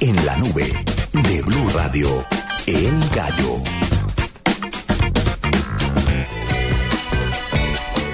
[0.00, 0.72] En la nube
[1.12, 2.24] de Blue Radio,
[2.66, 3.56] El Gallo.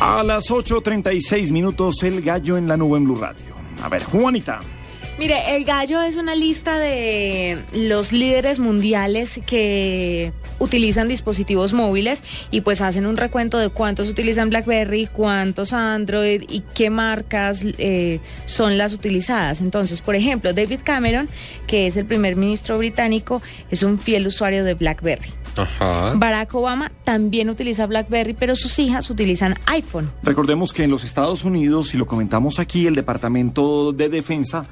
[0.01, 3.55] A las 8.36 minutos, El Gallo en la nube en Blue Radio.
[3.83, 4.61] A ver, Juanita.
[5.17, 12.63] Mire, el gallo es una lista de los líderes mundiales que utilizan dispositivos móviles y
[12.63, 18.77] pues hacen un recuento de cuántos utilizan BlackBerry, cuántos Android y qué marcas eh, son
[18.77, 19.61] las utilizadas.
[19.61, 21.29] Entonces, por ejemplo, David Cameron,
[21.69, 25.31] que es el primer ministro británico, es un fiel usuario de BlackBerry.
[25.57, 26.15] Ajá.
[26.17, 30.11] Barack Obama también utiliza BlackBerry, pero sus hijas utilizan iPhone.
[30.25, 34.67] Recordemos que en los Estados Unidos, y lo comentamos aquí, el Departamento de Defensa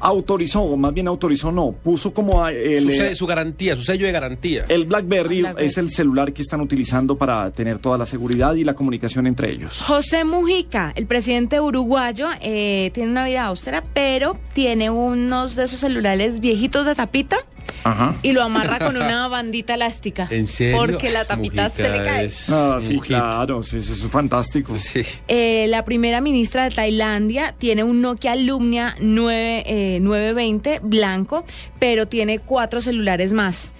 [0.00, 4.06] autorizó, o más bien autorizó, no, puso como el, Su, eh, su garantía, su sello
[4.06, 4.64] de garantía.
[4.68, 5.66] el BlackBerry, BlackBerry.
[5.66, 9.52] es el celular que están utilizando para tener toda la seguridad y la comunicación entre
[9.52, 9.82] ellos.
[9.82, 15.80] José Mujica, el presidente uruguayo, eh, tiene una vida austera, pero tiene unos de esos
[15.80, 17.38] celulares viejitos de tapita
[17.84, 18.14] Ajá.
[18.22, 20.28] y lo amarra con una bandita elástica.
[20.30, 20.78] ¿En serio?
[20.78, 22.30] Porque la tapita se le cae.
[22.48, 24.76] Ah, sí, claro, sí, eso es fantástico.
[24.78, 25.02] Sí.
[25.28, 31.44] Eh, la primera ministra de Tailandia tiene un Nokia Lumia 9, eh, 920 blanco,
[31.78, 33.72] pero tiene cuatro celulares más.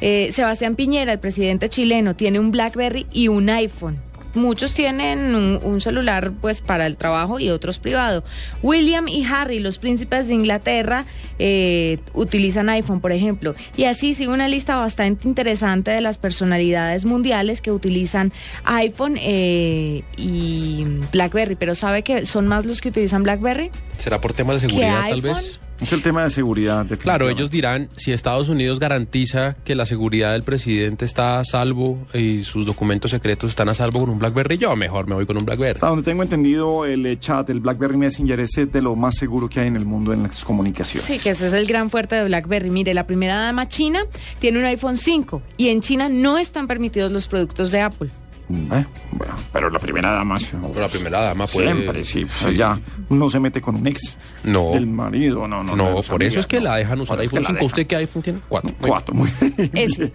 [0.00, 4.07] Eh, Sebastián Piñera, el presidente chileno, tiene un BlackBerry y un iPhone.
[4.34, 8.24] Muchos tienen un, un celular pues para el trabajo y otros privado.
[8.62, 11.04] William y Harry, los príncipes de Inglaterra,
[11.38, 13.54] eh, utilizan iPhone, por ejemplo.
[13.76, 18.32] Y así sigue una lista bastante interesante de las personalidades mundiales que utilizan
[18.64, 21.54] iPhone eh, y BlackBerry.
[21.54, 23.70] Pero ¿sabe que son más los que utilizan BlackBerry?
[23.96, 25.60] ¿Será por temas de seguridad tal vez?
[25.80, 26.86] Es el tema de seguridad.
[26.98, 31.98] Claro, ellos dirán, si Estados Unidos garantiza que la seguridad del presidente está a salvo
[32.12, 35.36] y sus documentos secretos están a salvo con un BlackBerry, yo mejor me voy con
[35.36, 35.74] un BlackBerry.
[35.74, 39.48] Hasta donde tengo entendido, el eh, chat, el BlackBerry Messenger es de lo más seguro
[39.48, 41.04] que hay en el mundo en las comunicaciones.
[41.04, 42.70] Sí, que ese es el gran fuerte de BlackBerry.
[42.70, 44.00] Mire, la primera dama china
[44.40, 48.10] tiene un iPhone 5 y en China no están permitidos los productos de Apple.
[48.48, 50.38] Mm, eh, bueno, pero la primera dama...
[50.38, 51.72] sí, Pero la primera dama puede...
[51.74, 52.78] Siempre, sí, pues ya
[53.10, 54.70] no se mete con un ex No.
[54.72, 55.76] del marido, no, no.
[55.76, 56.64] No, por eso amigas, es que no.
[56.64, 57.66] la dejan usar iPhone que la 5.
[57.66, 58.38] ¿Usted qué iPhone tiene?
[58.48, 58.70] Cuatro.
[58.80, 59.70] Cuatro, muy bien.
[59.74, 60.12] Ese.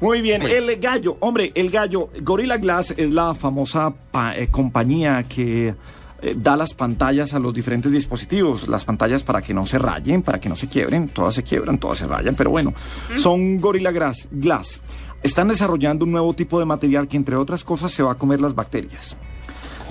[0.00, 0.62] Muy bien, Muy bien.
[0.70, 5.74] el gallo, hombre, el gallo, Gorilla Glass es la famosa pa- eh, compañía que
[6.22, 10.22] eh, da las pantallas a los diferentes dispositivos, las pantallas para que no se rayen,
[10.22, 12.72] para que no se quiebren, todas se quiebran, todas se rayan, pero bueno,
[13.16, 14.80] son Gorilla Glass, Glass.
[15.22, 18.40] Están desarrollando un nuevo tipo de material que entre otras cosas se va a comer
[18.40, 19.16] las bacterias.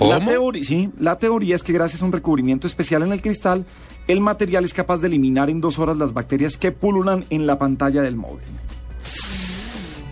[0.00, 3.66] La, teoría, sí, la teoría es que gracias a un recubrimiento especial en el cristal,
[4.06, 7.58] el material es capaz de eliminar en dos horas las bacterias que pululan en la
[7.58, 8.46] pantalla del móvil.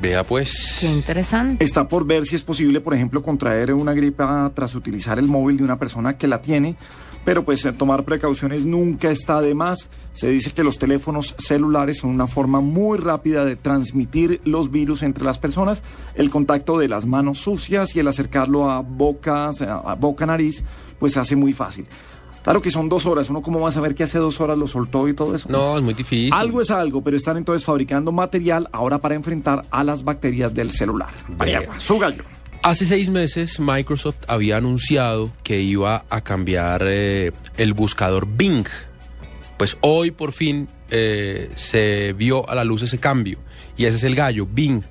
[0.06, 0.76] Vea pues.
[0.78, 1.64] Qué interesante.
[1.64, 5.56] Está por ver si es posible, por ejemplo, contraer una gripa tras utilizar el móvil
[5.56, 6.76] de una persona que la tiene,
[7.24, 9.88] pero pues eh, tomar precauciones nunca está de más.
[10.12, 15.02] Se dice que los teléfonos celulares son una forma muy rápida de transmitir los virus
[15.02, 15.82] entre las personas.
[16.14, 20.62] El contacto de las manos sucias y el acercarlo a bocas, a a boca, nariz,
[21.00, 21.84] pues hace muy fácil.
[22.46, 24.68] Claro que son dos horas, uno cómo va a saber que hace dos horas lo
[24.68, 25.48] soltó y todo eso.
[25.50, 26.32] No, es muy difícil.
[26.32, 30.70] Algo es algo, pero están entonces fabricando material ahora para enfrentar a las bacterias del
[30.70, 31.08] celular.
[31.36, 32.22] Paniagua, su gallo.
[32.62, 38.68] Hace seis meses Microsoft había anunciado que iba a cambiar eh, el buscador Bing.
[39.58, 43.40] Pues hoy por fin eh, se vio a la luz ese cambio.
[43.76, 44.84] Y ese es el gallo, Bing.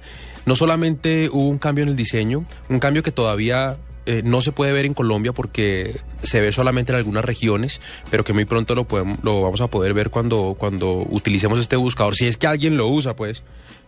[0.46, 4.52] No solamente hubo un cambio en el diseño, un cambio que todavía eh, no se
[4.52, 8.76] puede ver en Colombia porque se ve solamente en algunas regiones, pero que muy pronto
[8.76, 12.48] lo, podemos, lo vamos a poder ver cuando, cuando utilicemos este buscador, si es que
[12.48, 13.44] alguien lo usa, pues.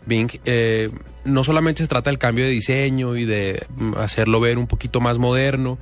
[0.06, 0.90] Bing, eh,
[1.26, 5.02] no solamente se trata del cambio de diseño y de mm, hacerlo ver un poquito
[5.02, 5.78] más moderno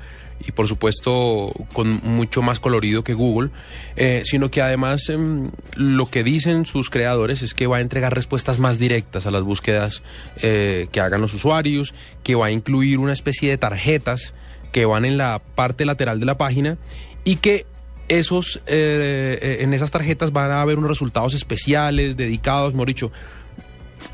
[0.47, 3.49] y por supuesto con mucho más colorido que Google,
[3.95, 8.13] eh, sino que además em, lo que dicen sus creadores es que va a entregar
[8.13, 10.03] respuestas más directas a las búsquedas
[10.41, 14.33] eh, que hagan los usuarios, que va a incluir una especie de tarjetas
[14.71, 16.77] que van en la parte lateral de la página
[17.23, 17.65] y que
[18.07, 23.11] esos eh, en esas tarjetas van a haber unos resultados especiales dedicados, mejor dicho,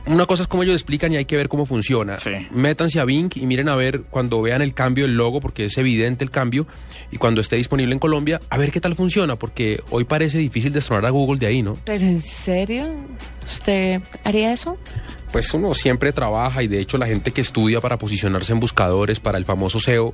[0.06, 2.20] una cosa es cómo ellos explican y hay que ver cómo funciona.
[2.20, 2.32] Sí.
[2.52, 5.78] Métanse a Bing y miren a ver cuando vean el cambio del logo, porque es
[5.78, 6.68] evidente el cambio,
[7.12, 10.74] y cuando esté disponible en Colombia, a ver qué tal funciona, porque hoy parece difícil
[10.74, 11.78] destronar a Google de ahí, ¿no?
[11.86, 12.88] ¿Pero en serio?
[13.46, 14.78] ¿Usted haría eso?
[15.32, 19.20] Pues uno siempre trabaja y de hecho la gente que estudia para posicionarse en buscadores,
[19.20, 20.14] para el famoso SEO,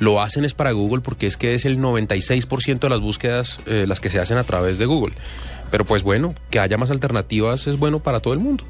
[0.00, 3.84] lo hacen es para Google porque es que es el 96% de las búsquedas eh,
[3.86, 5.14] las que se hacen a través de Google.
[5.70, 8.64] Pero pues bueno, que haya más alternativas es bueno para todo el mundo.